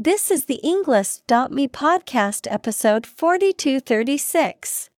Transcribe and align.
This 0.00 0.30
is 0.30 0.44
the 0.44 0.60
Englist.me 0.62 1.66
podcast 1.66 2.46
episode 2.48 3.04
4236. 3.04 4.90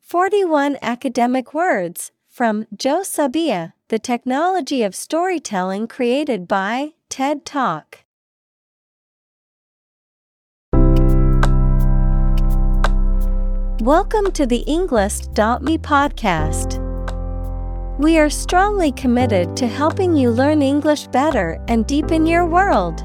41 0.00 0.78
academic 0.80 1.52
words 1.52 2.10
from 2.26 2.64
Joe 2.74 3.02
Sabia, 3.04 3.74
The 3.88 3.98
Technology 3.98 4.82
of 4.82 4.94
Storytelling 4.94 5.88
created 5.88 6.48
by 6.48 6.94
TED 7.10 7.44
Talk. 7.44 7.98
Welcome 13.82 14.32
to 14.32 14.46
the 14.46 14.64
Englist.me 14.66 15.76
podcast. 15.76 16.78
We 17.98 18.18
are 18.18 18.30
strongly 18.30 18.92
committed 18.92 19.54
to 19.58 19.66
helping 19.66 20.16
you 20.16 20.30
learn 20.30 20.62
English 20.62 21.08
better 21.08 21.62
and 21.68 21.86
deepen 21.86 22.24
your 22.24 22.46
world. 22.46 23.04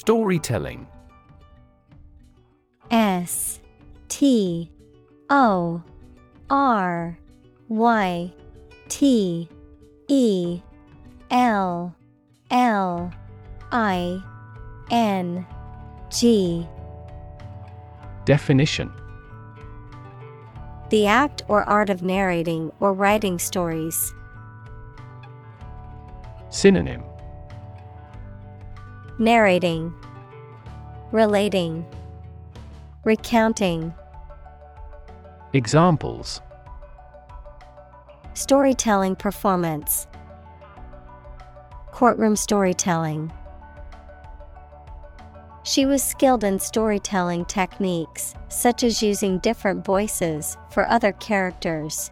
Storytelling. 0.00 0.86
S 2.90 3.60
T 4.08 4.70
O 5.28 5.82
R 6.48 7.18
Y 7.68 8.32
T 8.88 9.46
E 10.08 10.62
L 11.30 11.94
L 12.50 13.12
I 13.72 14.22
N 14.90 15.46
G. 16.08 16.66
Definition. 18.24 18.90
The 20.88 21.08
act 21.08 21.42
or 21.46 21.64
art 21.64 21.90
of 21.90 22.02
narrating 22.02 22.72
or 22.80 22.94
writing 22.94 23.38
stories. 23.38 24.14
Synonym 26.48 27.02
Narrating, 29.20 29.92
Relating, 31.12 31.84
Recounting. 33.04 33.92
Examples 35.52 36.40
Storytelling 38.32 39.16
performance. 39.16 40.06
Courtroom 41.92 42.34
storytelling. 42.34 43.30
She 45.64 45.84
was 45.84 46.02
skilled 46.02 46.42
in 46.42 46.58
storytelling 46.58 47.44
techniques, 47.44 48.34
such 48.48 48.82
as 48.82 49.02
using 49.02 49.38
different 49.40 49.84
voices 49.84 50.56
for 50.70 50.88
other 50.88 51.12
characters. 51.12 52.10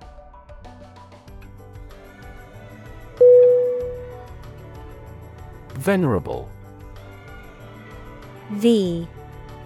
Venerable 5.77 6.51
V 8.51 9.07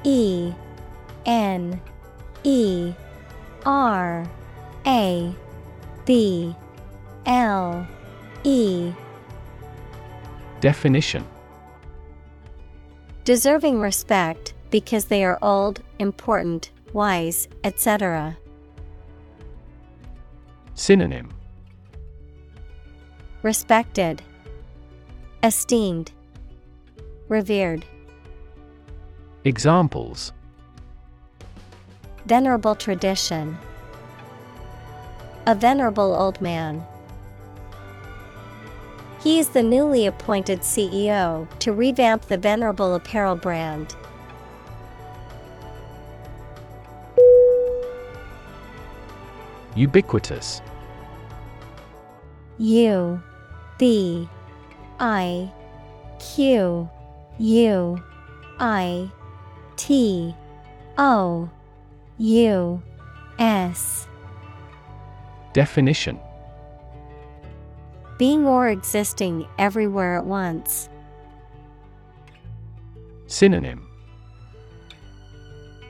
E 0.04 0.52
N 1.26 1.80
E 2.44 2.92
R 3.64 4.26
A 4.86 5.34
B 6.04 6.54
L 7.26 7.86
E. 8.44 8.92
Definition. 10.60 11.24
Deserving 13.24 13.80
respect 13.80 14.54
because 14.70 15.04
they 15.04 15.24
are 15.24 15.38
old, 15.42 15.80
important, 16.00 16.72
wise, 16.92 17.48
etc. 17.62 18.36
Synonym. 20.74 21.30
Respected, 23.42 24.22
Esteemed, 25.42 26.12
Revered. 27.28 27.84
Examples 29.44 30.32
Venerable 32.26 32.76
tradition. 32.76 33.58
A 35.46 35.54
venerable 35.56 36.14
old 36.14 36.40
man. 36.40 36.80
He 39.20 39.40
is 39.40 39.48
the 39.48 39.62
newly 39.64 40.06
appointed 40.06 40.60
CEO 40.60 41.48
to 41.58 41.72
revamp 41.72 42.22
the 42.26 42.38
venerable 42.38 42.94
apparel 42.94 43.34
brand. 43.34 43.96
Ubiquitous 49.74 50.62
U 52.58 53.20
B 53.76 54.28
I 55.00 55.50
Q 56.20 56.88
U 57.38 58.02
I 58.60 59.10
T 59.82 60.32
O 60.96 61.50
U 62.18 62.82
S. 63.40 64.06
Definition. 65.54 66.20
Being 68.16 68.46
or 68.46 68.68
existing 68.68 69.44
everywhere 69.58 70.16
at 70.16 70.24
once. 70.24 70.88
Synonym. 73.26 73.84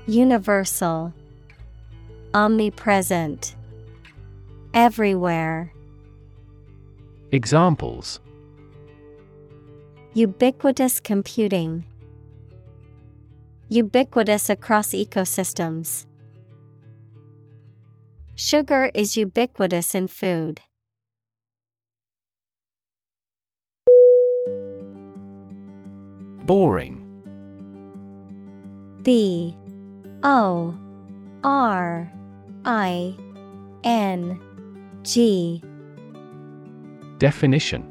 Universal. 0.07 1.13
Omnipresent. 2.33 3.55
Everywhere. 4.73 5.71
Examples. 7.31 8.21
Ubiquitous 10.15 10.99
computing 10.99 11.85
Ubiquitous 13.73 14.51
across 14.51 14.89
ecosystems. 14.89 16.05
Sugar 18.35 18.91
is 18.93 19.17
ubiquitous 19.17 19.95
in 19.95 20.09
food. 20.09 20.61
Boring 26.45 27.01
B 29.03 29.57
O 30.23 30.77
R 31.43 32.13
I 32.67 33.17
N 33.85 34.39
G 35.03 35.63
Definition 37.17 37.89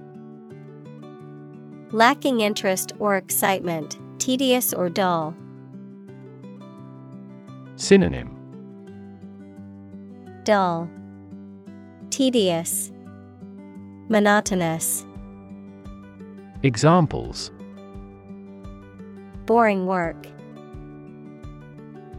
Lacking 1.91 2.41
interest 2.41 2.93
or 2.99 3.17
excitement, 3.17 3.97
tedious 4.19 4.73
or 4.75 4.87
dull. 4.87 5.35
Synonym 7.81 8.29
Dull, 10.43 10.87
Tedious, 12.11 12.91
Monotonous. 14.07 15.03
Examples 16.61 17.51
Boring 19.47 19.87
work. 19.87 20.27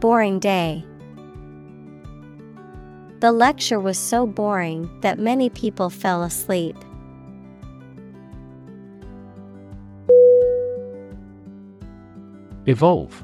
Boring 0.01 0.39
day. 0.39 0.83
The 3.21 3.31
lecture 3.31 3.79
was 3.79 3.97
so 3.97 4.27
boring 4.27 4.89
that 4.99 5.17
many 5.17 5.49
people 5.49 5.89
fell 5.89 6.23
asleep. 6.23 6.75
Evolve 12.65 13.23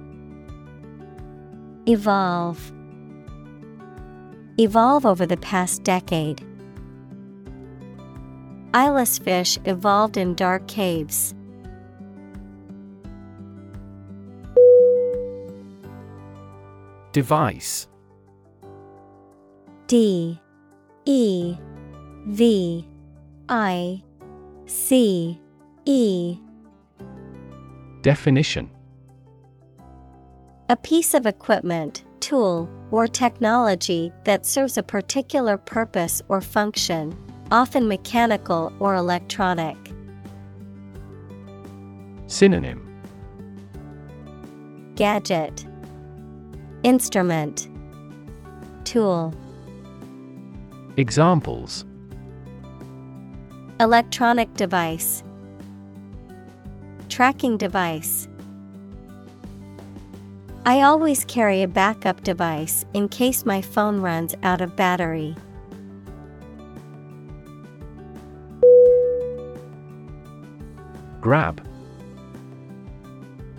Evolve. 1.87 2.71
Evolve 4.59 5.05
over 5.05 5.25
the 5.25 5.37
past 5.37 5.83
decade. 5.83 6.45
Eyeless 8.73 9.17
fish 9.17 9.57
evolved 9.65 10.15
in 10.15 10.35
dark 10.35 10.67
caves. 10.67 11.33
Device 17.11 17.87
D 19.87 20.39
E 21.05 21.57
V 22.27 22.87
I 23.49 24.03
C 24.65 25.41
E 25.85 26.37
Definition 28.01 28.69
A 30.71 30.77
piece 30.77 31.13
of 31.13 31.25
equipment, 31.25 32.05
tool, 32.21 32.69
or 32.91 33.05
technology 33.05 34.09
that 34.23 34.45
serves 34.45 34.77
a 34.77 34.83
particular 34.83 35.57
purpose 35.57 36.21
or 36.29 36.39
function, 36.39 37.13
often 37.51 37.89
mechanical 37.89 38.71
or 38.79 38.95
electronic. 38.95 39.75
Synonym. 42.27 42.87
Gadget. 44.95 45.65
Instrument. 46.83 47.67
Tool. 48.85 49.33
Examples. 50.95 51.83
Electronic 53.81 54.53
device. 54.53 55.21
Tracking 57.09 57.57
device 57.57 58.29
I 60.63 60.81
always 60.81 61.25
carry 61.25 61.63
a 61.63 61.67
backup 61.67 62.23
device 62.23 62.85
in 62.93 63.09
case 63.09 63.47
my 63.47 63.63
phone 63.63 63.99
runs 63.99 64.35
out 64.43 64.61
of 64.61 64.75
battery. 64.75 65.35
Grab. 71.19 71.65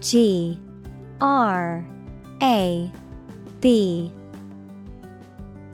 G. 0.00 0.60
R. 1.20 1.84
A. 2.40 2.93
B. 3.60 4.12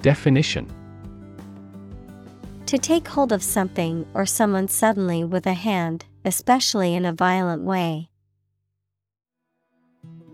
Definition. 0.00 0.66
To 2.64 2.78
take 2.78 3.06
hold 3.06 3.32
of 3.32 3.42
something 3.42 4.06
or 4.14 4.24
someone 4.24 4.68
suddenly 4.68 5.24
with 5.24 5.46
a 5.46 5.54
hand, 5.54 6.06
especially 6.24 6.94
in 6.94 7.04
a 7.04 7.12
violent 7.12 7.64
way. 7.64 8.08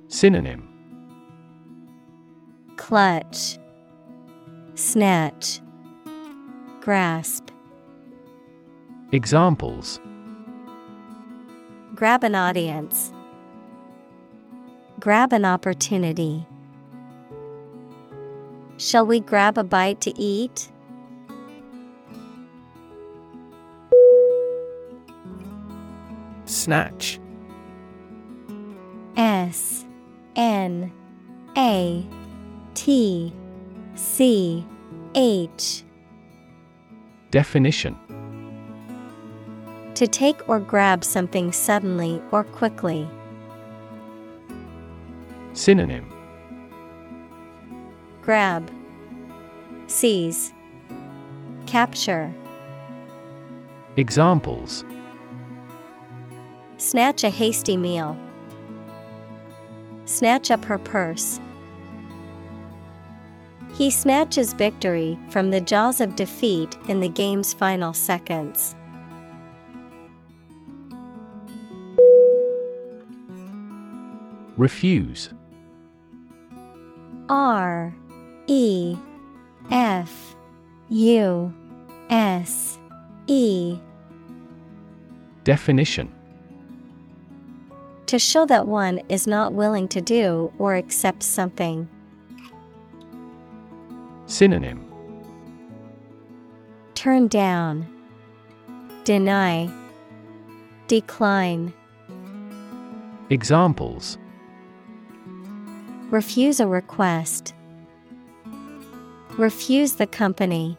Synonym 0.07 0.74
Clutch 2.77 3.59
Snatch 4.75 5.61
Grasp 6.81 7.51
Examples 9.13 10.01
Grab 11.95 12.25
an 12.25 12.35
audience. 12.35 13.13
Grab 14.99 15.33
an 15.33 15.45
opportunity. 15.45 16.45
Shall 18.79 19.07
we 19.07 19.21
grab 19.21 19.57
a 19.57 19.63
bite 19.63 20.01
to 20.01 20.13
eat? 20.21 20.69
Snatch 26.47 27.21
S 29.17 29.85
N 30.35 30.93
A 31.57 32.05
T 32.85 33.33
C 33.95 34.63
H 35.15 35.83
Definition 37.31 37.97
To 39.95 40.07
take 40.07 40.47
or 40.51 40.61
grab 40.61 41.03
something 41.03 41.51
suddenly 41.51 42.21
or 42.31 42.45
quickly. 42.45 43.09
Synonym 45.55 46.13
Grab, 48.21 48.71
Seize, 49.87 50.53
Capture. 51.65 52.35
Examples 53.97 54.85
Snatch 56.77 57.25
a 57.25 57.31
hasty 57.31 57.79
meal. 57.79 58.15
Snatch 60.05 60.51
up 60.51 60.67
her 60.67 60.77
purse. 60.77 61.41
He 63.75 63.91
snatches 63.91 64.53
victory 64.53 65.19
from 65.31 65.51
the 65.51 65.61
jaws 65.61 66.01
of 66.01 66.15
defeat 66.15 66.79
in 66.89 67.01
the 67.01 67.09
game's 67.09 67.53
final 67.53 67.93
seconds. 67.93 68.77
Refuse 74.57 75.31
R 77.29 77.93
E 78.47 78.97
F 79.73 80.37
U 80.91 81.53
S 82.11 82.79
E 83.27 83.77
Definition 85.43 86.15
To 88.07 88.21
show 88.21 88.47
that 88.47 88.69
one 88.69 89.01
is 89.09 89.27
not 89.27 89.53
willing 89.53 89.89
to 89.89 90.01
do 90.01 90.53
or 90.59 90.77
accept 90.77 91.25
something. 91.25 91.89
Synonym 94.35 94.85
Turn 96.97 97.29
down, 97.29 97.87
Deny, 99.05 99.71
Decline. 100.89 101.73
Examples 103.31 104.19
Refuse 106.11 106.59
a 106.59 106.67
request. 106.67 107.55
Refuse 109.39 109.93
the 109.93 110.07
company. 110.09 110.77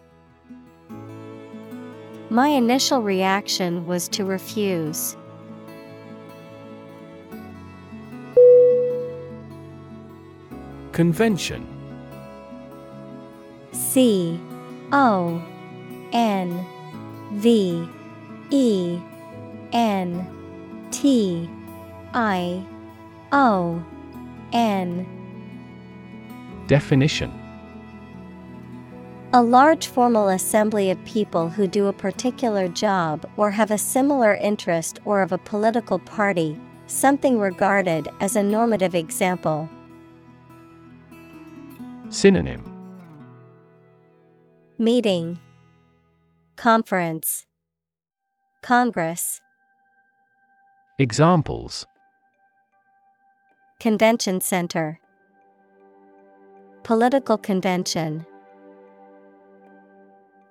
My 2.30 2.50
initial 2.50 3.02
reaction 3.02 3.88
was 3.88 4.10
to 4.10 4.26
refuse. 4.26 5.16
Convention 10.92 11.75
C 13.96 14.38
O 14.92 15.42
N 16.12 16.66
V 17.32 17.88
E 18.50 19.00
N 19.72 20.28
T 20.92 21.50
I 22.14 22.62
O 23.32 23.82
N. 24.52 25.08
Definition. 26.68 27.32
A 29.32 29.42
large 29.42 29.88
formal 29.88 30.28
assembly 30.28 30.92
of 30.92 31.02
people 31.06 31.48
who 31.48 31.66
do 31.66 31.88
a 31.88 31.94
particular 31.94 32.68
job 32.68 33.26
or 33.38 33.52
have 33.52 33.72
a 33.72 33.78
similar 33.78 34.36
interest 34.36 35.00
or 35.06 35.22
of 35.22 35.32
a 35.32 35.38
political 35.38 36.00
party, 36.00 36.60
something 36.88 37.40
regarded 37.40 38.10
as 38.20 38.36
a 38.36 38.44
normative 38.44 38.94
example. 38.94 39.70
Synonym 42.10 42.75
Meeting, 44.78 45.40
Conference, 46.58 47.46
Congress, 48.62 49.40
Examples. 51.00 51.86
Convention 53.80 54.42
Center, 54.42 55.00
Political 56.84 57.38
Convention. 57.38 58.26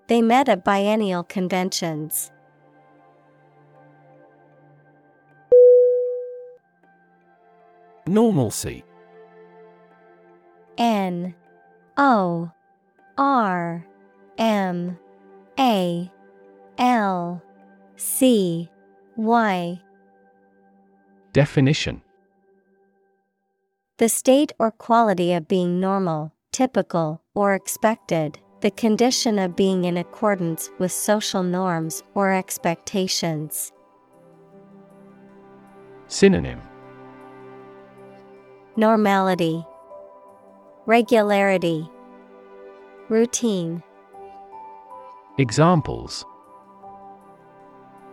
They 0.06 0.22
met 0.22 0.48
at 0.48 0.64
biennial 0.64 1.22
conventions. 1.24 2.30
Normalcy. 8.06 8.84
N 10.78 11.34
O 11.98 12.50
R 13.16 13.86
M 14.38 14.98
A 15.58 16.10
L 16.78 17.42
C 17.96 18.68
Y. 19.16 19.80
Definition 21.32 22.02
The 23.98 24.08
state 24.08 24.52
or 24.58 24.70
quality 24.70 25.32
of 25.32 25.46
being 25.46 25.80
normal, 25.80 26.32
typical, 26.52 27.22
or 27.34 27.54
expected, 27.54 28.38
the 28.60 28.70
condition 28.70 29.38
of 29.38 29.56
being 29.56 29.84
in 29.84 29.96
accordance 29.96 30.70
with 30.78 30.90
social 30.90 31.42
norms 31.42 32.02
or 32.14 32.32
expectations. 32.32 33.72
Synonym 36.08 36.60
Normality, 38.76 39.64
Regularity, 40.86 41.88
Routine. 43.08 43.82
Examples 45.36 46.24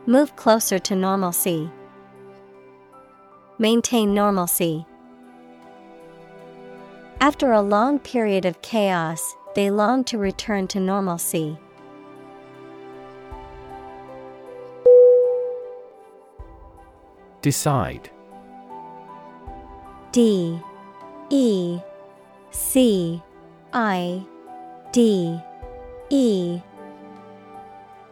Move 0.08 0.36
closer 0.36 0.80
to 0.80 0.96
normalcy. 0.96 1.70
Maintain 3.60 4.16
normalcy. 4.16 4.88
After 7.20 7.52
a 7.52 7.62
long 7.62 8.00
period 8.00 8.46
of 8.46 8.64
chaos, 8.64 9.36
they 9.54 9.70
long 9.70 10.04
to 10.06 10.18
return 10.18 10.68
to 10.70 10.80
normalcy. 10.80 11.60
Decide 17.44 18.10
D 20.12 20.60
E 21.30 21.80
C 22.50 23.22
I 23.74 24.26
D 24.92 25.40
E 26.10 26.62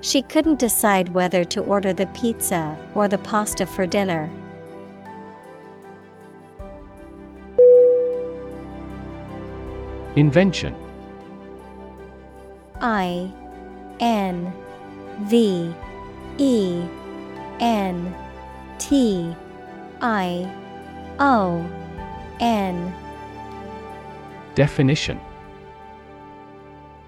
She 0.00 0.22
couldn't 0.22 0.58
decide 0.58 1.08
whether 1.08 1.44
to 1.44 1.60
order 1.60 1.92
the 1.92 2.06
pizza 2.08 2.76
or 2.94 3.08
the 3.08 3.18
pasta 3.18 3.66
for 3.66 3.86
dinner. 3.86 4.30
Invention. 10.14 10.74
I 12.80 13.32
N 14.00 14.52
V 15.22 15.74
E 16.38 16.82
N 17.60 18.14
T 18.78 19.34
I 20.00 20.50
O 21.18 21.68
N. 22.40 22.94
Definition 24.54 25.20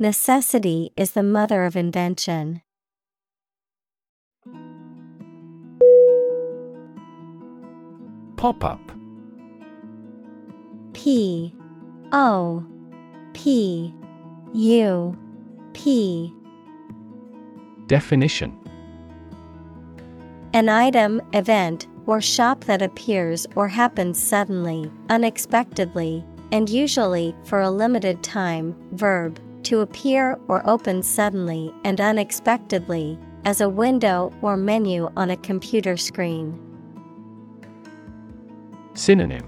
Necessity 0.00 0.90
is 0.96 1.12
the 1.12 1.22
mother 1.22 1.64
of 1.64 1.76
invention. 1.76 2.62
Pop 8.36 8.64
up 8.64 8.80
P 10.94 11.54
O 12.10 12.66
P 13.34 13.94
U 14.52 15.16
P 15.74 16.34
Definition 17.86 18.58
An 20.54 20.68
item, 20.68 21.22
event, 21.34 21.86
or 22.06 22.20
shop 22.20 22.64
that 22.64 22.82
appears 22.82 23.46
or 23.54 23.68
happens 23.68 24.20
suddenly, 24.20 24.90
unexpectedly, 25.08 26.24
and 26.50 26.68
usually 26.68 27.32
for 27.44 27.60
a 27.60 27.70
limited 27.70 28.24
time. 28.24 28.74
Verb 28.90 29.38
to 29.64 29.80
appear 29.80 30.38
or 30.48 30.66
open 30.68 31.02
suddenly 31.02 31.74
and 31.84 32.00
unexpectedly, 32.00 33.18
as 33.44 33.60
a 33.60 33.68
window 33.68 34.32
or 34.40 34.56
menu 34.56 35.10
on 35.16 35.30
a 35.30 35.36
computer 35.36 35.96
screen. 35.96 36.58
Synonym. 38.94 39.44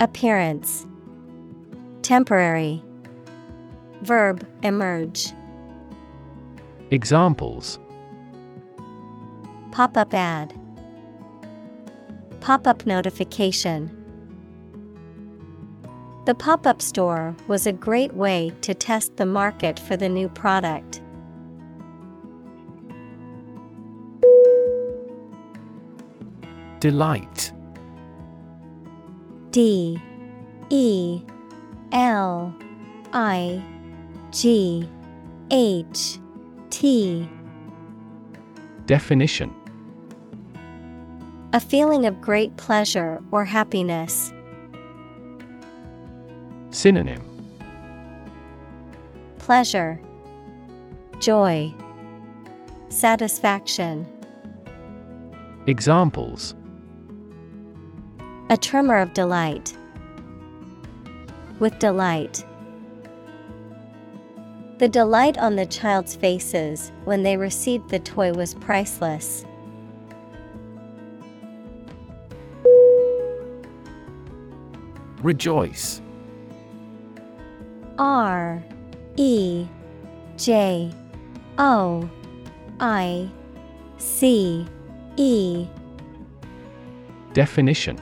Appearance. 0.00 0.86
Temporary. 2.02 2.82
Verb 4.02 4.46
emerge. 4.62 5.32
Examples. 6.90 7.78
Pop 9.70 9.96
up 9.96 10.12
ad. 10.12 10.52
Pop 12.40 12.66
up 12.66 12.84
notification 12.84 13.99
The 16.26 16.34
pop 16.34 16.66
up 16.66 16.82
store 16.82 17.34
was 17.48 17.66
a 17.66 17.72
great 17.72 18.12
way 18.14 18.52
to 18.60 18.74
test 18.74 19.16
the 19.16 19.24
market 19.24 19.78
for 19.78 19.96
the 19.96 20.08
new 20.08 20.28
product. 20.28 21.00
Delight. 26.80 27.52
D. 29.50 29.98
E. 30.68 31.22
L. 31.92 32.54
I. 33.12 33.62
G. 34.30 34.88
H. 35.50 36.18
T. 36.68 37.28
Definition. 38.86 39.54
A 41.52 41.60
feeling 41.60 42.06
of 42.06 42.20
great 42.20 42.56
pleasure 42.56 43.22
or 43.32 43.44
happiness. 43.44 44.32
Synonym 46.70 47.20
Pleasure, 49.38 50.00
Joy, 51.18 51.74
Satisfaction. 52.88 54.06
Examples 55.66 56.54
A 58.50 58.56
tremor 58.56 58.98
of 58.98 59.12
delight. 59.14 59.76
With 61.58 61.78
delight. 61.80 62.44
The 64.78 64.88
delight 64.88 65.36
on 65.38 65.56
the 65.56 65.66
child's 65.66 66.14
faces 66.14 66.92
when 67.04 67.24
they 67.24 67.36
received 67.36 67.90
the 67.90 67.98
toy 67.98 68.32
was 68.32 68.54
priceless. 68.54 69.44
Rejoice 75.22 76.00
R 78.00 78.64
E 79.16 79.66
J 80.38 80.90
O 81.58 82.10
I 82.80 83.30
C 83.98 84.66
E. 85.16 85.66
Definition. 87.34 87.98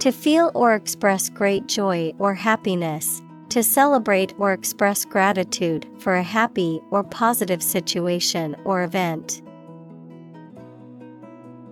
To 0.00 0.10
feel 0.10 0.50
or 0.54 0.74
express 0.74 1.28
great 1.28 1.68
joy 1.68 2.12
or 2.18 2.34
happiness, 2.34 3.22
to 3.50 3.62
celebrate 3.62 4.34
or 4.36 4.52
express 4.52 5.04
gratitude 5.04 5.86
for 5.98 6.16
a 6.16 6.24
happy 6.24 6.80
or 6.90 7.04
positive 7.04 7.62
situation 7.62 8.56
or 8.64 8.82
event. 8.82 9.42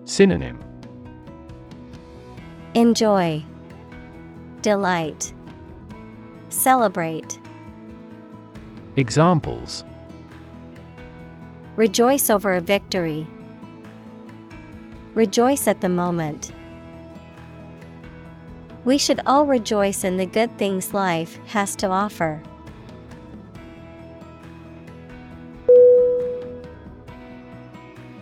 Synonym. 0.04 0.60
Enjoy, 2.75 3.44
Delight, 4.62 5.32
Celebrate. 6.50 7.40
Examples 8.97 9.85
Rejoice 11.76 12.28
over 12.28 12.54
a 12.54 12.61
victory. 12.61 13.26
Rejoice 15.14 15.66
at 15.66 15.80
the 15.80 15.88
moment. 15.88 16.52
We 18.85 18.99
should 18.99 19.21
all 19.26 19.47
rejoice 19.47 20.04
in 20.04 20.16
the 20.16 20.26
good 20.26 20.57
things 20.59 20.92
life 20.92 21.38
has 21.47 21.76
to 21.76 21.88
offer. 21.88 22.42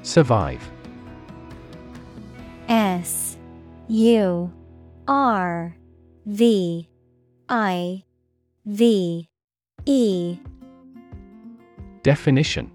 Survive. 0.02 0.70
S 2.68 3.38
U 3.88 4.52
R 5.06 5.76
V 6.26 6.88
I 7.48 8.04
V 8.68 9.26
E 9.86 10.38
Definition 12.02 12.70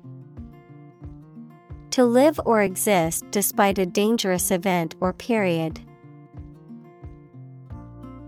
To 1.92 2.04
live 2.04 2.40
or 2.46 2.64
exist 2.64 3.30
despite 3.30 3.78
a 3.78 3.86
dangerous 3.86 4.50
event 4.50 4.96
or 5.02 5.14
period. 5.14 5.80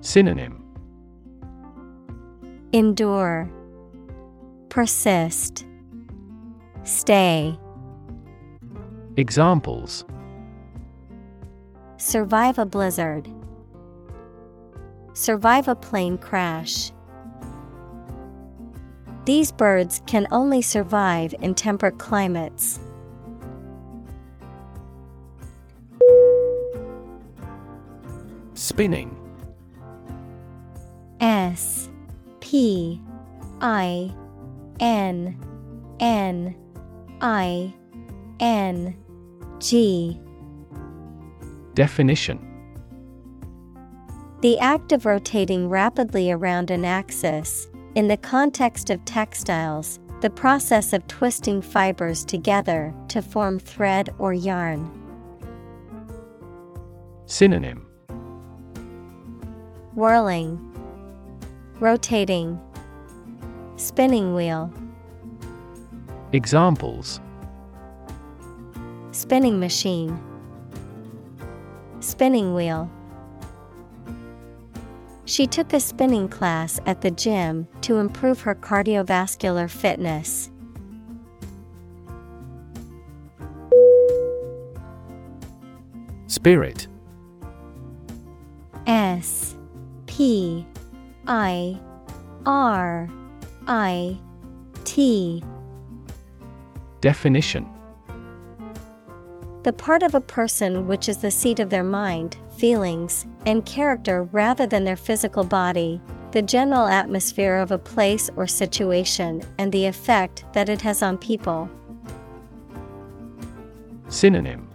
Synonym 0.02 0.64
Endure, 2.72 3.50
Persist, 4.70 5.66
Stay. 6.84 7.58
Examples 9.18 10.06
Survive 11.98 12.60
a 12.60 12.66
blizzard. 12.68 13.28
Survive 15.14 15.68
a 15.68 15.74
plane 15.74 16.20
crash. 16.20 16.92
These 19.26 19.52
birds 19.52 20.04
can 20.06 20.28
only 20.32 20.62
survive 20.62 21.34
in 21.42 21.56
temperate 21.56 21.98
climates. 21.98 22.80
Spinning 28.54 29.18
S 31.20 31.90
P 32.40 33.02
I 33.62 34.14
N 34.80 35.38
N 36.00 36.56
I 37.20 37.74
N 38.40 38.96
G 39.60 40.20
Definition 41.74 42.40
The 44.42 44.60
act 44.60 44.92
of 44.92 45.06
rotating 45.08 45.68
rapidly 45.68 46.32
around 46.32 46.70
an 46.70 46.86
axis. 46.86 47.68
In 47.96 48.10
the 48.10 48.18
context 48.18 48.90
of 48.90 49.06
textiles, 49.06 50.02
the 50.20 50.30
process 50.30 50.92
of 50.92 51.08
twisting 51.08 51.62
fibers 51.62 52.26
together 52.26 52.94
to 53.08 53.22
form 53.22 53.58
thread 53.58 54.14
or 54.20 54.34
yarn. 54.34 54.92
Synonym. 57.26 57.88
Whirling, 59.94 60.60
Rotating, 61.80 62.60
Spinning 63.78 64.36
wheel, 64.36 64.74
Examples. 66.34 67.22
Spinning 69.12 69.58
machine, 69.58 70.22
Spinning 72.02 72.54
wheel. 72.54 72.92
She 75.26 75.48
took 75.48 75.74
a 75.74 75.80
spinning 75.80 76.30
class 76.30 76.80
at 76.86 77.02
the 77.02 77.10
gym 77.10 77.68
to 77.82 77.98
improve 77.98 78.42
her 78.42 78.54
cardiovascular 78.54 79.70
fitness. 79.70 80.52
Spirit. 86.28 86.88
S 88.86 89.58
P 90.06 90.66
I 91.26 91.80
R 92.46 93.10
I 93.66 94.20
T. 94.84 95.44
Definition. 97.02 97.68
The 99.64 99.74
part 99.74 100.04
of 100.04 100.14
a 100.14 100.22
person 100.22 100.86
which 100.86 101.10
is 101.10 101.18
the 101.18 101.32
seat 101.32 101.60
of 101.60 101.72
their 101.72 101.84
mind, 101.84 102.38
feelings, 102.58 103.26
and 103.46 103.66
character 103.66 104.24
rather 104.32 104.66
than 104.66 104.84
their 104.84 104.96
physical 104.96 105.44
body, 105.44 106.02
the 106.32 106.42
general 106.42 106.88
atmosphere 106.88 107.56
of 107.56 107.72
a 107.72 107.78
place 107.78 108.30
or 108.36 108.48
situation, 108.48 109.42
and 109.58 109.72
the 109.72 109.86
effect 109.86 110.46
that 110.54 110.70
it 110.70 110.82
has 110.82 111.02
on 111.02 111.18
people. 111.18 111.70
Synonym 114.10 114.68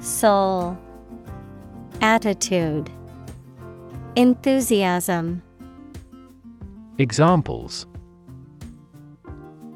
Soul, 0.00 0.76
Attitude, 2.00 2.90
Enthusiasm, 4.16 5.42
Examples 6.98 7.86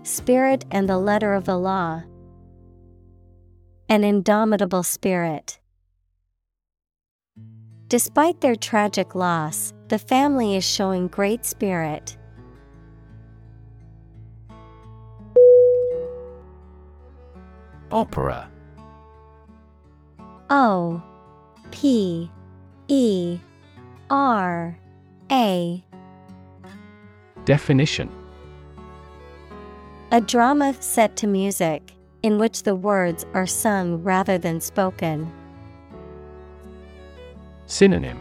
Spirit 0.03 0.65
and 0.71 0.89
the 0.89 0.99
letter 0.99 1.35
of 1.35 1.45
the 1.45 1.59
law. 1.59 2.03
An 3.89 4.05
indomitable 4.05 4.83
spirit. 4.83 5.58
Despite 7.89 8.43
their 8.43 8.55
tragic 8.55 9.15
loss, 9.15 9.73
the 9.89 9.99
family 9.99 10.57
is 10.57 10.65
showing 10.65 11.09
great 11.09 11.47
spirit. 11.47 12.19
Opera 17.91 18.51
O 20.51 21.03
P 21.71 22.31
E 22.89 23.39
R 24.11 24.79
A 25.33 25.85
Definition 27.47 28.11
A 30.13 30.21
drama 30.21 30.75
set 30.81 31.17
to 31.17 31.27
music, 31.27 31.93
in 32.23 32.39
which 32.39 32.65
the 32.65 32.75
words 32.75 33.25
are 33.33 33.47
sung 33.47 34.03
rather 34.03 34.37
than 34.37 34.61
spoken. 34.61 35.33
Synonym. 37.69 38.19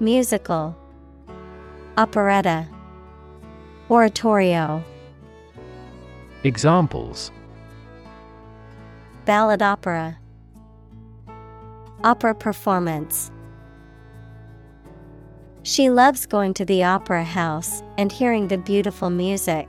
Musical. 0.00 0.76
Operetta. 1.96 2.68
Oratorio. 3.88 4.84
Examples. 6.44 7.32
Ballad 9.24 9.62
opera. 9.62 10.18
Opera 12.04 12.34
performance. 12.34 13.30
She 15.62 15.88
loves 15.88 16.26
going 16.26 16.52
to 16.52 16.66
the 16.66 16.84
opera 16.84 17.24
house 17.24 17.82
and 17.96 18.12
hearing 18.12 18.48
the 18.48 18.58
beautiful 18.58 19.08
music. 19.08 19.68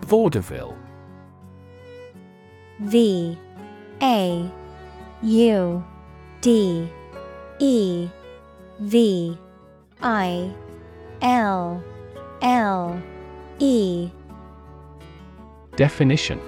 Vaudeville 0.00 0.74
V 2.80 3.38
A 4.02 4.50
U 5.22 5.84
D 6.40 6.88
E 7.58 8.08
V 8.80 9.38
I 10.02 10.54
L 11.22 11.82
L 12.42 13.02
E. 13.58 14.10
Definition. 15.76 16.40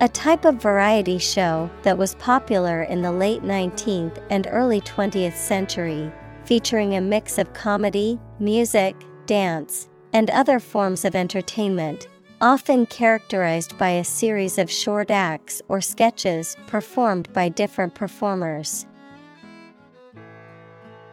A 0.00 0.08
type 0.08 0.44
of 0.44 0.56
variety 0.56 1.18
show 1.18 1.70
that 1.82 1.96
was 1.96 2.16
popular 2.16 2.82
in 2.82 3.00
the 3.00 3.12
late 3.12 3.42
19th 3.42 4.20
and 4.30 4.48
early 4.50 4.80
20th 4.80 5.36
century, 5.36 6.12
featuring 6.44 6.96
a 6.96 7.00
mix 7.00 7.38
of 7.38 7.52
comedy, 7.54 8.18
music, 8.40 8.96
dance, 9.26 9.88
and 10.12 10.30
other 10.30 10.58
forms 10.58 11.04
of 11.04 11.14
entertainment, 11.14 12.08
often 12.44 12.84
characterized 12.84 13.76
by 13.78 13.88
a 13.88 14.04
series 14.04 14.58
of 14.58 14.70
short 14.70 15.10
acts 15.10 15.62
or 15.68 15.80
sketches 15.80 16.58
performed 16.66 17.26
by 17.32 17.48
different 17.48 17.94
performers. 17.94 18.84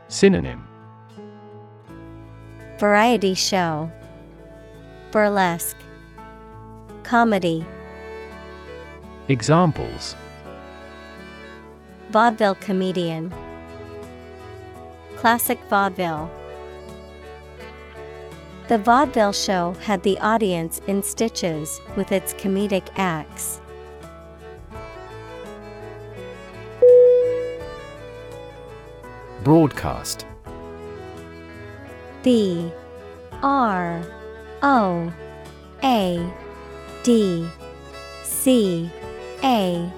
Synonym. 0.10 0.68
Variety 2.80 3.34
show, 3.34 3.90
Burlesque, 5.12 5.78
Comedy, 7.04 7.66
Examples. 9.30 10.18
Vaudeville 12.10 12.56
comedian, 12.56 13.34
Classic 15.16 15.60
vaudeville. 15.70 16.30
The 18.72 18.78
vaudeville 18.78 19.34
show 19.34 19.74
had 19.82 20.02
the 20.02 20.18
audience 20.20 20.80
in 20.88 21.04
stitches 21.04 21.82
with 21.98 22.14
its 22.14 22.34
comedic 22.36 22.88
acts. 22.96 23.60
Broadcast. 29.44 30.26
B 32.24 32.72
R 33.44 34.06
O 34.64 35.14
A 35.84 36.34
D 37.04 37.50
C 38.24 38.90
A 39.44 39.92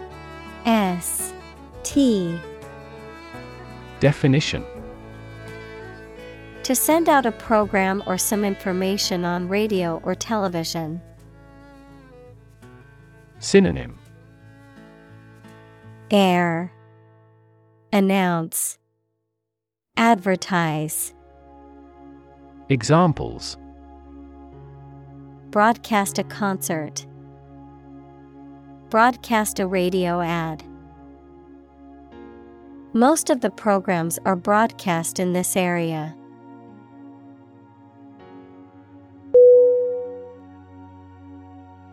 S 0.65 1.31
T. 1.83 2.39
Definition. 3.99 4.65
To 6.63 6.76
send 6.76 7.10
out 7.10 7.26
a 7.26 7.32
program 7.34 8.02
or 8.06 8.17
some 8.17 8.45
information 8.45 9.26
on 9.26 9.49
radio 9.49 10.02
or 10.06 10.15
television. 10.15 11.02
Synonym 13.39 13.99
Air 16.10 16.71
Announce 17.91 18.78
Advertise 19.97 21.13
Examples 22.69 23.58
Broadcast 25.49 26.17
a 26.17 26.23
concert. 26.23 27.06
Broadcast 28.89 29.60
a 29.60 29.67
radio 29.67 30.21
ad. 30.21 30.63
Most 32.93 33.30
of 33.30 33.41
the 33.41 33.52
programs 33.52 34.17
are 34.23 34.38
broadcast 34.38 35.19
in 35.19 35.34
this 35.34 35.58
area. 35.58 36.15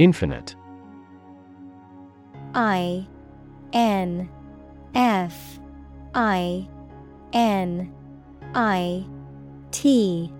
Infinite. 0.00 0.56
I 2.54 3.06
N 3.74 4.30
F 4.94 5.60
I 6.14 6.66
N 7.34 7.92
I 8.54 9.04
T 9.72 10.32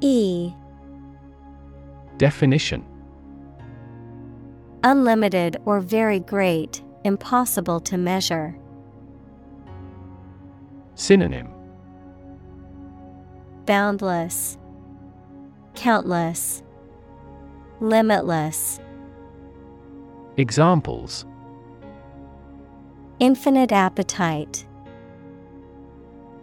E. 0.00 0.52
Definition. 2.18 2.86
Unlimited 4.84 5.56
or 5.64 5.80
very 5.80 6.20
great, 6.20 6.80
impossible 7.02 7.80
to 7.80 7.98
measure. 7.98 8.56
Synonym. 10.94 11.48
Boundless, 13.66 14.56
Countless, 15.74 16.62
Limitless. 17.80 18.78
Examples 20.36 21.26
Infinite 23.18 23.72
appetite. 23.72 24.64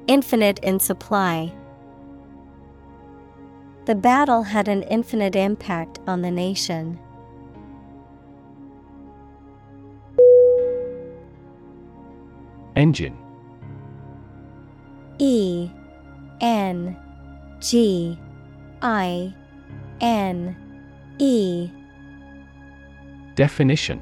Infinite 0.08 0.60
in 0.60 0.80
supply. 0.80 1.52
The 3.86 3.96
battle 3.96 4.44
had 4.44 4.68
an 4.68 4.84
infinite 4.84 5.36
impact 5.36 6.00
on 6.06 6.22
the 6.22 6.30
nation. 6.30 7.00
Engine 12.76 13.18
E 15.18 15.72
N 16.42 16.96
G 17.60 18.20
I 18.82 19.34
N 20.00 20.56
E 21.18 21.72
Definition. 23.38 24.02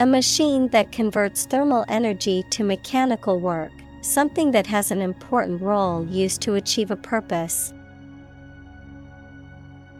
A 0.00 0.06
machine 0.06 0.68
that 0.68 0.90
converts 0.90 1.44
thermal 1.44 1.84
energy 1.86 2.42
to 2.48 2.64
mechanical 2.64 3.38
work, 3.38 3.72
something 4.00 4.52
that 4.52 4.66
has 4.66 4.90
an 4.90 5.02
important 5.02 5.60
role 5.60 6.06
used 6.06 6.40
to 6.42 6.54
achieve 6.54 6.90
a 6.90 6.96
purpose. 6.96 7.74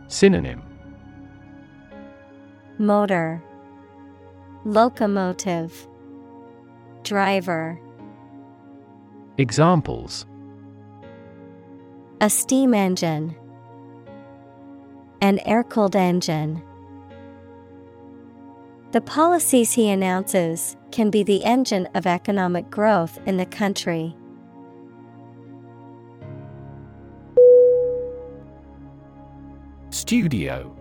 Synonym. 0.09 0.63
Motor. 2.79 3.43
Locomotive. 4.65 5.87
Driver. 7.03 7.79
Examples. 9.37 10.25
A 12.23 12.31
steam 12.31 12.73
engine. 12.73 13.37
An 15.21 15.39
air-cooled 15.41 15.97
engine 15.97 16.63
The 18.97 19.03
policies 19.03 19.75
he 19.75 19.91
announces 19.91 20.75
can 20.91 21.11
be 21.11 21.23
the 21.23 21.45
engine 21.45 21.87
of 21.95 22.07
economic 22.07 22.71
growth 22.71 23.19
in 23.27 23.37
the 23.37 23.45
country. 23.45 24.17
Studio. 29.91 30.75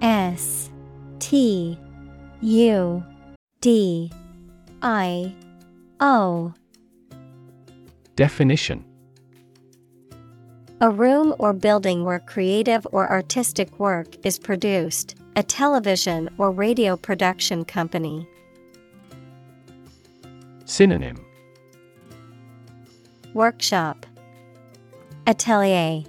S 0.00 0.70
T 1.18 1.78
U 2.40 3.04
D 3.60 4.10
I 4.80 5.34
O. 6.00 6.54
Definition. 8.16 8.82
A 10.80 10.88
room 10.88 11.34
or 11.38 11.52
building 11.52 12.02
where 12.02 12.18
creative 12.18 12.86
or 12.92 13.10
artistic 13.12 13.78
work 13.78 14.24
is 14.24 14.38
produced, 14.38 15.16
a 15.36 15.42
television 15.42 16.30
or 16.38 16.50
radio 16.50 16.96
production 16.96 17.64
company. 17.64 18.28
Synonym. 20.64 21.24
Workshop. 23.34 24.06
Atelier. 25.26 26.04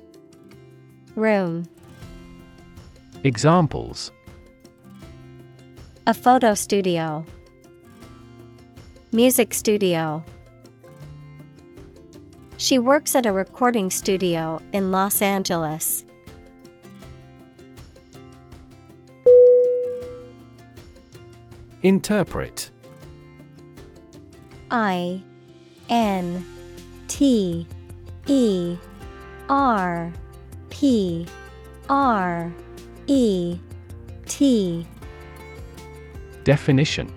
Room. 1.15 1.65
Examples. 3.23 4.11
A 6.05 6.13
photo 6.13 6.53
studio. 6.53 7.25
Music 9.11 9.53
studio. 9.53 10.23
She 12.57 12.77
works 12.77 13.15
at 13.15 13.25
a 13.25 13.31
recording 13.31 13.89
studio 13.89 14.61
in 14.71 14.91
Los 14.91 15.21
Angeles. 15.21 16.04
Interpret. 21.85 22.71
I 24.71 25.21
N 25.87 26.43
T 27.07 27.67
E 28.25 28.77
R 29.47 30.11
P 30.71 31.27
R 31.87 32.51
E 33.05 33.59
T. 34.25 34.87
Definition. 36.43 37.13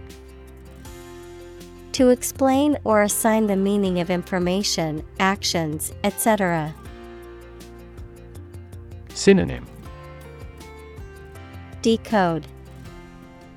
To 1.92 2.10
explain 2.10 2.76
or 2.84 3.00
assign 3.00 3.46
the 3.46 3.56
meaning 3.56 4.00
of 4.00 4.10
information, 4.10 5.02
actions, 5.18 5.94
etc. 6.04 6.74
Synonym. 9.14 9.66
Decode. 11.80 12.46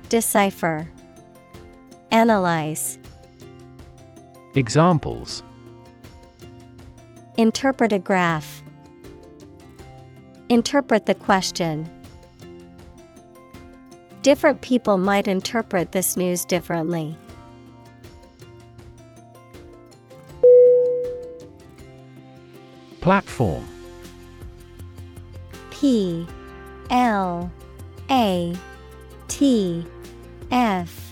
Decipher 0.08 0.91
Analyze 2.12 2.98
Examples 4.54 5.42
Interpret 7.38 7.90
a 7.90 7.98
graph. 7.98 8.62
Interpret 10.50 11.06
the 11.06 11.14
question. 11.14 11.88
Different 14.20 14.60
people 14.60 14.98
might 14.98 15.26
interpret 15.26 15.92
this 15.92 16.14
news 16.14 16.44
differently. 16.44 17.16
Platform 23.00 23.66
P 25.70 26.26
L 26.90 27.50
A 28.10 28.54
T 29.28 29.86
F 30.50 31.11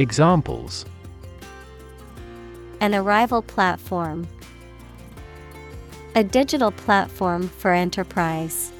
Examples 0.00 0.86
an 2.80 2.94
arrival 2.94 3.42
platform. 3.42 4.26
A 6.14 6.24
digital 6.24 6.70
platform 6.70 7.48
for 7.48 7.72
enterprise. 7.72 8.72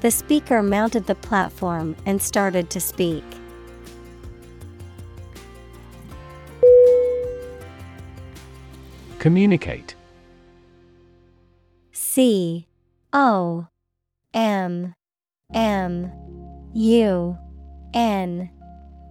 The 0.00 0.12
speaker 0.12 0.62
mounted 0.62 1.06
the 1.06 1.16
platform 1.16 1.96
and 2.06 2.22
started 2.22 2.70
to 2.70 2.78
speak. 2.78 3.24
Communicate. 9.18 9.96
C 11.90 12.68
O 13.12 13.66
M 14.32 14.94
M 15.52 16.12
U 16.74 17.36
N 17.92 18.50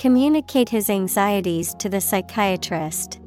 Communicate 0.00 0.70
his 0.70 0.88
anxieties 0.88 1.74
to 1.74 1.90
the 1.90 2.00
psychiatrist. 2.00 3.20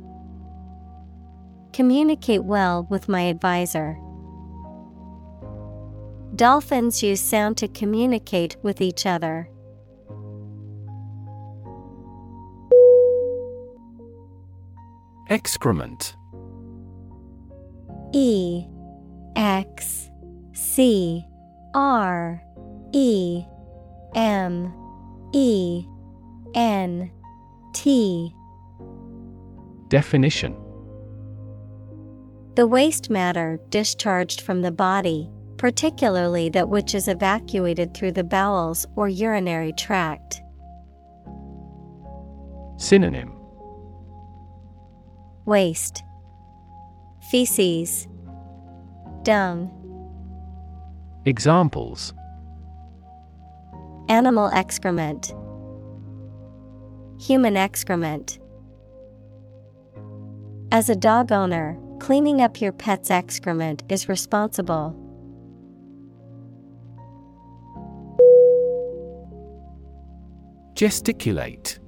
Communicate 1.71 2.43
well 2.43 2.87
with 2.89 3.07
my 3.07 3.21
advisor. 3.21 3.95
Dolphins 6.35 7.03
use 7.03 7.21
sound 7.21 7.57
to 7.57 7.67
communicate 7.67 8.55
with 8.63 8.81
each 8.81 9.05
other. 9.05 9.47
Excrement 15.29 16.15
E 18.15 18.65
X 19.35 20.09
C 20.53 21.23
R 21.75 22.41
E 22.93 23.45
M 24.15 24.73
E 25.33 25.85
N 26.55 27.11
T. 27.73 28.33
Definition. 29.87 30.55
The 32.55 32.67
waste 32.67 33.09
matter 33.09 33.59
discharged 33.69 34.41
from 34.41 34.61
the 34.61 34.71
body, 34.71 35.29
particularly 35.57 36.49
that 36.49 36.69
which 36.69 36.93
is 36.93 37.07
evacuated 37.07 37.93
through 37.93 38.11
the 38.11 38.23
bowels 38.23 38.85
or 38.95 39.09
urinary 39.09 39.73
tract. 39.73 40.41
Synonym. 42.77 43.33
Waste. 45.45 46.03
Feces. 47.31 48.07
Dung. 49.23 49.71
Examples. 51.25 52.13
Animal 54.09 54.49
excrement 54.53 55.33
Human 57.27 57.55
excrement. 57.55 58.37
As 60.73 60.89
a 60.89 60.95
dog 60.95 61.31
owner, 61.31 61.79
cleaning 61.99 62.41
up 62.41 62.59
your 62.59 62.73
pet's 62.73 63.09
excrement 63.09 63.81
is 63.87 64.09
responsible. 64.09 64.93
Gesticulate. 70.75 71.79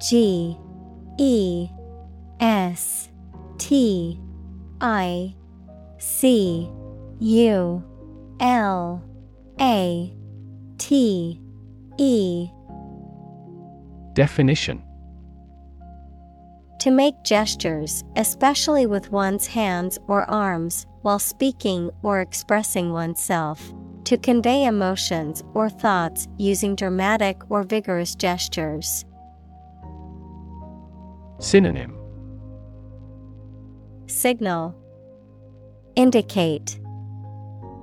G 0.00 0.58
E 1.16 1.68
S 2.40 3.10
T 3.58 4.18
I 4.80 5.36
C 5.98 6.68
U 7.20 7.84
L 8.40 9.04
A 9.60 10.16
T 10.78 11.40
E 11.96 12.50
Definition. 14.16 14.82
To 16.80 16.90
make 16.90 17.22
gestures, 17.22 18.02
especially 18.16 18.86
with 18.86 19.12
one's 19.12 19.46
hands 19.46 19.98
or 20.08 20.22
arms, 20.30 20.86
while 21.02 21.18
speaking 21.18 21.90
or 22.02 22.22
expressing 22.22 22.94
oneself. 22.94 23.74
To 24.04 24.16
convey 24.16 24.64
emotions 24.64 25.44
or 25.52 25.68
thoughts 25.68 26.28
using 26.38 26.74
dramatic 26.76 27.42
or 27.50 27.62
vigorous 27.62 28.14
gestures. 28.14 29.04
Synonym. 31.38 31.94
Signal. 34.06 34.74
Indicate. 35.94 36.80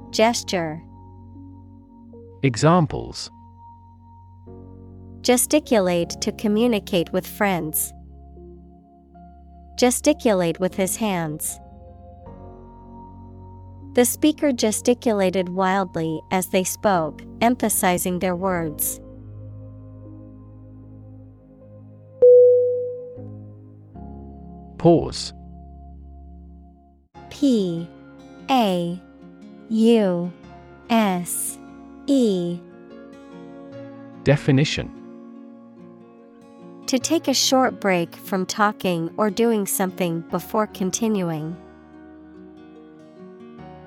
Gesture. 0.10 0.82
Examples 2.42 3.30
Gesticulate 5.24 6.10
to 6.20 6.34
communicate 6.34 7.14
with 7.14 7.26
friends. 7.26 7.94
Gesticulate 9.78 10.60
with 10.60 10.76
his 10.76 10.98
hands. 10.98 11.62
The 13.94 14.04
speaker 14.04 14.52
gesticulated 14.52 15.48
wildly 15.48 16.20
as 16.32 16.48
they 16.48 16.66
spoke, 16.66 17.22
emphasizing 17.40 18.20
their 18.20 18.36
words. 18.36 19.00
Pause 24.78 25.34
P 27.30 27.88
A 28.50 29.02
U 29.70 30.34
S 30.90 31.58
E 32.08 32.60
Definition 34.26 35.03
To 36.88 37.00
take 37.00 37.28
a 37.28 37.34
short 37.34 37.80
break 37.80 38.16
from 38.16 38.46
talking 38.46 39.12
or 39.18 39.30
doing 39.30 39.66
something 39.66 40.22
before 40.30 40.68
continuing. 40.68 41.56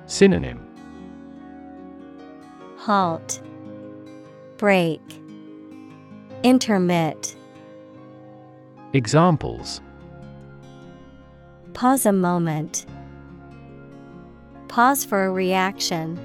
Synonym 0.07 0.59
Halt. 2.77 3.41
Break. 4.57 5.01
Intermit. 6.43 7.35
Examples 8.93 9.81
Pause 11.73 12.05
a 12.07 12.13
moment. 12.13 12.85
Pause 14.67 15.05
for 15.05 15.25
a 15.25 15.31
reaction. 15.31 16.19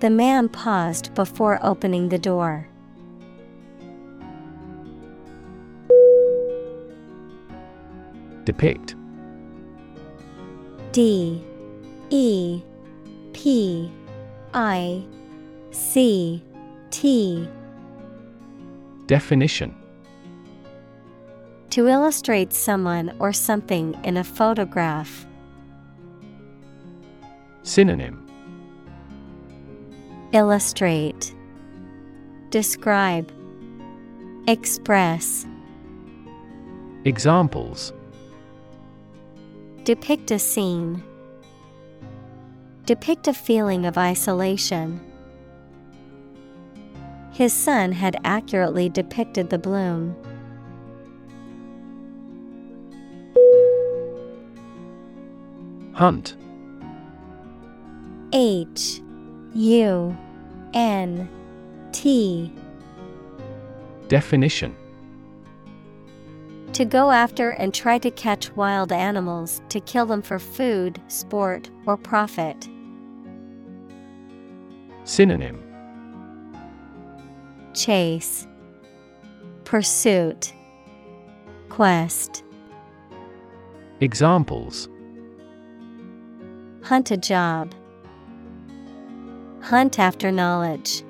The 0.00 0.10
man 0.10 0.48
paused 0.48 1.14
before 1.14 1.58
opening 1.62 2.08
the 2.08 2.18
door. 2.18 2.68
Depict. 8.44 8.94
D 10.92 11.42
E 12.10 12.62
P 13.32 13.90
I 14.52 15.04
C 15.70 16.42
T. 16.90 17.48
Definition. 19.06 19.74
To 21.70 21.88
illustrate 21.88 22.52
someone 22.52 23.16
or 23.18 23.32
something 23.32 23.98
in 24.04 24.16
a 24.16 24.24
photograph. 24.24 25.26
Synonym. 27.64 28.24
Illustrate. 30.32 31.34
Describe. 32.50 33.32
Express. 34.46 35.46
Examples 37.04 37.92
Depict 39.84 40.30
a 40.30 40.38
scene. 40.38 41.02
Depict 42.86 43.28
a 43.28 43.34
feeling 43.34 43.84
of 43.84 43.98
isolation. 43.98 44.98
His 47.32 47.52
son 47.52 47.92
had 47.92 48.16
accurately 48.24 48.88
depicted 48.88 49.50
the 49.50 49.58
bloom. 49.58 50.16
Hunt 55.92 56.34
H 58.32 59.02
U 59.54 60.16
N 60.72 61.28
T 61.92 62.50
Definition 64.08 64.74
To 66.74 66.84
go 66.84 67.12
after 67.12 67.50
and 67.50 67.72
try 67.72 67.98
to 67.98 68.10
catch 68.10 68.50
wild 68.56 68.90
animals 68.90 69.62
to 69.68 69.78
kill 69.78 70.06
them 70.06 70.22
for 70.22 70.40
food, 70.40 71.00
sport, 71.06 71.70
or 71.86 71.96
profit. 71.96 72.68
Synonym 75.04 75.62
Chase, 77.74 78.48
Pursuit, 79.62 80.52
Quest. 81.68 82.42
Examples 84.00 84.88
Hunt 86.82 87.12
a 87.12 87.16
job. 87.16 87.72
Hunt 89.62 90.00
after 90.00 90.32
knowledge. 90.32 91.04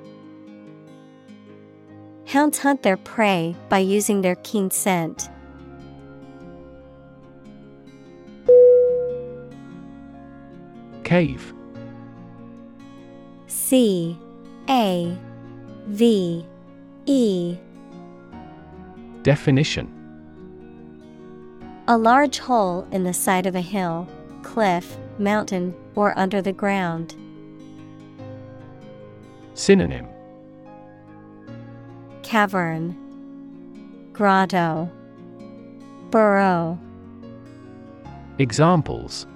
Hounds 2.27 2.59
hunt 2.59 2.83
their 2.83 2.97
prey 2.97 3.55
by 3.69 3.79
using 3.79 4.21
their 4.21 4.35
keen 4.35 4.69
scent. 4.69 5.29
Cave. 11.15 11.53
C 13.47 14.19
A 14.67 15.17
V 15.87 16.45
E. 17.05 17.57
Definition. 19.23 19.87
A 21.87 21.97
large 21.97 22.39
hole 22.39 22.85
in 22.91 23.05
the 23.05 23.13
side 23.13 23.45
of 23.45 23.55
a 23.55 23.61
hill, 23.61 24.09
cliff, 24.43 24.97
mountain, 25.17 25.73
or 25.95 26.13
under 26.19 26.41
the 26.41 26.51
ground. 26.51 27.15
Synonym. 29.53 30.07
Cavern, 32.23 32.93
Grotto, 34.11 34.91
Burrow. 36.11 36.77
Examples 38.37 39.27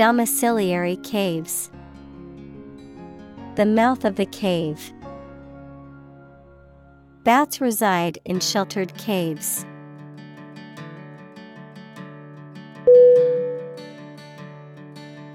Domiciliary 0.00 0.96
caves. 0.96 1.70
The 3.56 3.66
mouth 3.66 4.06
of 4.06 4.16
the 4.16 4.24
cave. 4.24 4.94
Bats 7.22 7.60
reside 7.60 8.18
in 8.24 8.40
sheltered 8.40 8.96
caves. 8.96 9.66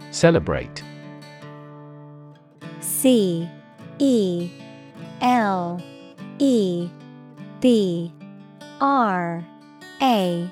Celebrate 0.10 0.82
C 2.80 3.47
E 3.99 4.49
L 5.21 5.80
E 6.39 6.89
B 7.62 8.12
R 8.82 9.45
A 10.01 10.51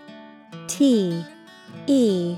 T 0.68 1.26
E 1.88 2.38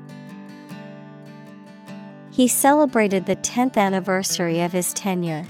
He 2.31 2.47
celebrated 2.47 3.25
the 3.25 3.35
10th 3.35 3.75
anniversary 3.75 4.61
of 4.61 4.71
his 4.71 4.93
tenure. 4.93 5.45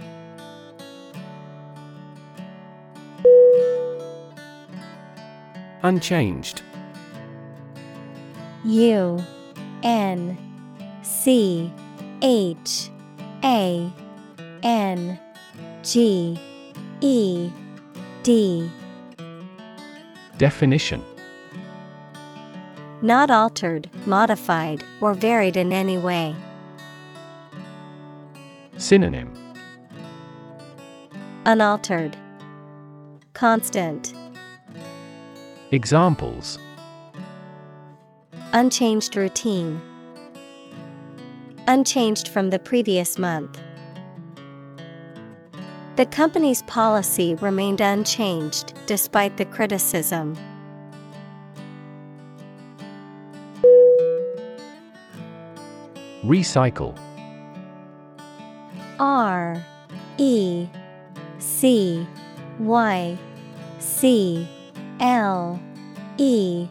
Unchanged 5.83 6.63
U 8.65 9.23
N 9.83 10.37
C 11.01 11.71
H 12.21 12.89
A 13.43 13.91
N 14.63 15.19
G 15.83 16.39
E 17.01 17.51
D 18.23 18.71
Definition 20.37 21.03
Not 23.03 23.29
altered, 23.29 23.89
modified, 24.07 24.83
or 24.99 25.13
varied 25.13 25.57
in 25.57 25.71
any 25.71 25.97
way. 25.97 26.35
Synonym 28.81 29.31
Unaltered. 31.45 32.17
Constant. 33.33 34.15
Examples 35.69 36.57
Unchanged 38.53 39.15
routine. 39.15 39.79
Unchanged 41.67 42.27
from 42.29 42.49
the 42.49 42.57
previous 42.57 43.19
month. 43.19 43.61
The 45.95 46.07
company's 46.07 46.63
policy 46.63 47.35
remained 47.35 47.81
unchanged 47.81 48.73
despite 48.87 49.37
the 49.37 49.45
criticism. 49.45 50.35
Recycle 56.23 56.97
R 59.01 59.57
E 60.19 60.67
C 61.39 62.07
Y 62.59 63.17
C 63.79 64.47
L 64.99 65.59
E. 66.19 66.67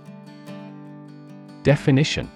Definition. 1.65 2.31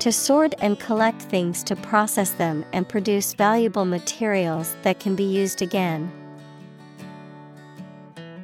To 0.00 0.10
sort 0.10 0.54
and 0.58 0.80
collect 0.80 1.22
things 1.22 1.62
to 1.62 1.76
process 1.76 2.30
them 2.30 2.64
and 2.72 2.88
produce 2.88 3.34
valuable 3.34 3.84
materials 3.84 4.74
that 4.82 4.98
can 4.98 5.14
be 5.14 5.22
used 5.22 5.62
again. 5.62 6.10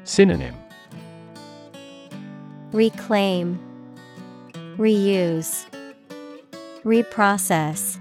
Synonym. 0.05 0.55
Reclaim, 2.71 3.59
Reuse, 4.77 5.67
Reprocess. 6.85 7.98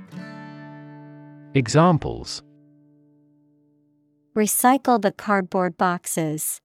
Examples 1.57 2.43
Recycle 4.35 5.01
the 5.01 5.11
cardboard 5.11 5.75
boxes. 5.75 6.61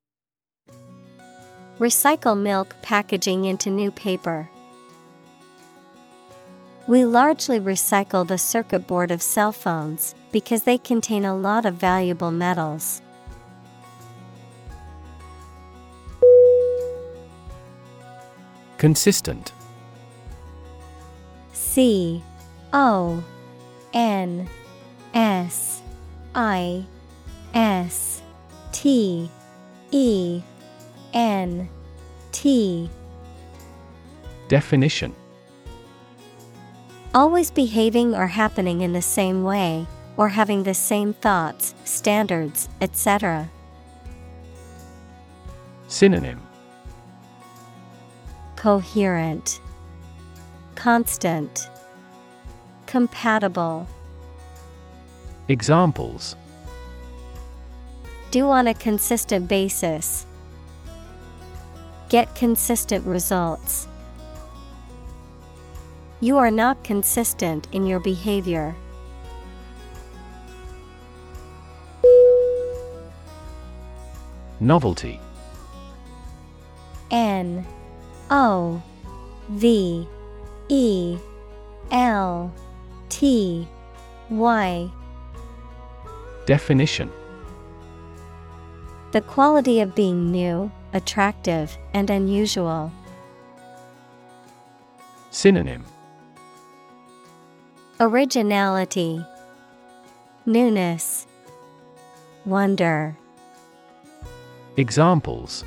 Recycle 1.79 2.39
milk 2.39 2.77
packaging 2.83 3.47
into 3.47 3.71
new 3.71 3.91
paper. 3.91 4.51
We 6.87 7.07
largely 7.07 7.59
recycle 7.59 8.29
the 8.29 8.37
circuit 8.37 8.87
board 8.87 9.11
of 9.11 9.23
cell 9.23 9.51
phones 9.51 10.15
because 10.31 10.65
they 10.65 10.77
contain 10.77 11.25
a 11.25 11.35
lot 11.35 11.65
of 11.65 11.77
valuable 11.77 12.31
metals. 12.31 13.01
Consistent 18.77 19.53
C 21.55 22.23
O 22.75 23.25
N 23.95 24.47
S 25.15 25.83
I 26.35 26.85
S 27.55 28.23
T 28.73 29.31
E 29.91 30.43
N 31.13 31.69
T. 32.33 32.89
Definition. 34.49 35.15
Always 37.15 37.51
behaving 37.51 38.15
or 38.15 38.27
happening 38.27 38.81
in 38.81 38.95
the 38.95 39.03
same 39.03 39.45
way, 39.45 39.87
or 40.17 40.31
having 40.31 40.63
the 40.63 40.75
same 40.75 41.13
thoughts, 41.13 41.75
standards, 41.85 42.71
etc. 42.81 43.51
Synonym. 45.89 46.41
Coherent, 48.57 49.61
Constant, 50.75 51.69
Compatible. 52.87 53.87
Examples 55.53 56.35
Do 58.31 58.49
on 58.49 58.69
a 58.69 58.73
consistent 58.73 59.49
basis. 59.49 60.25
Get 62.09 62.35
consistent 62.35 63.05
results. 63.05 63.87
You 66.21 66.39
are 66.39 66.51
not 66.51 66.83
consistent 66.83 67.69
in 67.71 67.85
your 67.85 68.01
behavior. 68.01 68.75
Novelty. 74.59 75.21
N 77.11 77.67
O 78.31 78.83
V 79.51 80.09
E 80.71 81.19
L 81.91 82.51
T 83.11 83.69
Y. 84.31 84.91
Definition 86.45 87.09
The 89.13 89.21
quality 89.21 89.81
of 89.81 89.95
being 89.95 90.33
new, 90.33 90.73
attractive, 90.93 91.79
and 91.95 92.11
unusual. 92.11 92.91
Synonym 95.31 95.85
Originality, 98.01 99.25
Newness, 100.45 101.29
Wonder. 102.45 103.17
Examples 104.77 105.65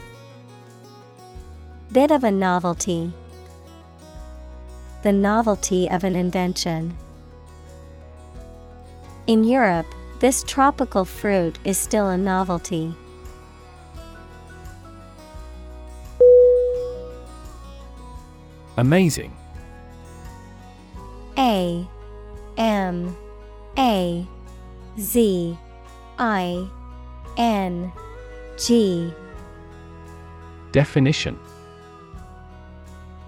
Bit 1.93 2.11
of 2.11 2.25
a 2.25 2.31
novelty. 2.31 3.13
The 5.03 5.13
novelty 5.13 5.89
of 5.89 6.03
an 6.03 6.17
invention. 6.17 6.97
In 9.27 9.45
Europe, 9.45 9.85
this 10.19 10.43
tropical 10.43 11.05
fruit 11.05 11.59
is 11.63 11.77
still 11.77 12.07
a 12.09 12.17
novelty. 12.17 12.95
Amazing. 18.77 19.35
A 21.37 21.87
M 22.57 23.15
A 23.77 24.25
Z 24.99 25.57
I 26.17 26.67
N 27.37 27.91
G 28.57 29.13
Definition 30.71 31.37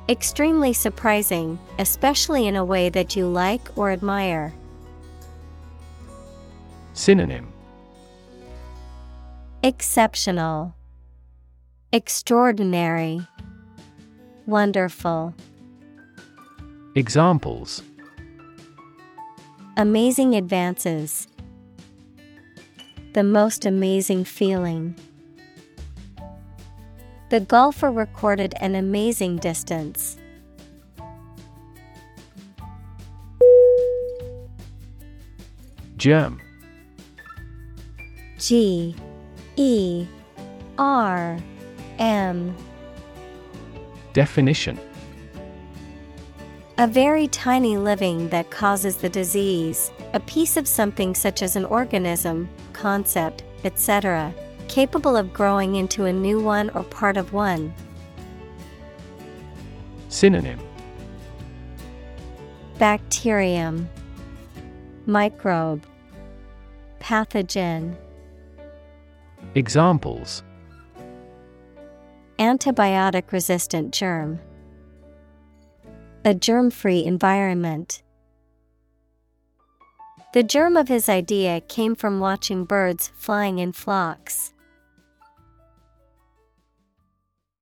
Extremely 0.10 0.72
surprising, 0.72 1.60
especially 1.80 2.48
in 2.48 2.56
a 2.56 2.64
way 2.64 2.88
that 2.90 3.18
you 3.18 3.28
like 3.28 3.78
or 3.78 3.92
admire. 3.92 4.54
Synonym 6.98 7.54
Exceptional, 9.62 10.74
Extraordinary, 11.94 13.22
Wonderful. 14.48 15.36
Examples 16.96 17.84
Amazing 19.78 20.34
advances. 20.34 21.28
The 23.14 23.24
most 23.24 23.64
amazing 23.64 24.24
feeling. 24.24 24.96
The 27.30 27.42
golfer 27.42 27.92
recorded 27.92 28.56
an 28.60 28.74
amazing 28.74 29.38
distance. 29.38 30.18
Germ 35.98 36.42
G 38.38 38.96
E 39.56 40.06
R 40.78 41.40
M 41.98 42.56
Definition 44.14 44.80
A 46.78 46.88
very 46.88 47.28
tiny 47.30 47.78
living 47.78 48.30
that 48.30 48.52
causes 48.52 48.98
the 48.98 49.10
disease, 49.10 49.92
a 50.14 50.20
piece 50.20 50.56
of 50.56 50.68
something 50.68 51.16
such 51.16 51.42
as 51.42 51.56
an 51.56 51.66
organism, 51.66 52.48
concept, 52.74 53.44
etc., 53.64 54.32
capable 54.68 55.18
of 55.18 55.34
growing 55.34 55.76
into 55.76 56.06
a 56.06 56.14
new 56.14 56.40
one 56.40 56.70
or 56.72 56.84
part 56.84 57.18
of 57.18 57.34
one. 57.34 57.74
Synonym 60.10 60.60
Bacterium, 62.78 63.90
Microbe, 65.08 65.84
Pathogen. 67.00 67.96
Examples 69.56 70.44
Antibiotic 72.40 73.32
resistant 73.32 73.94
germ. 73.94 74.40
A 76.24 76.34
germ 76.34 76.70
free 76.70 77.04
environment. 77.04 78.04
The 80.34 80.44
germ 80.44 80.78
of 80.78 80.88
his 80.88 81.10
idea 81.10 81.62
came 81.62 81.96
from 81.96 82.20
watching 82.20 82.66
birds 82.66 83.12
flying 83.18 83.60
in 83.60 83.72
flocks. 83.72 84.54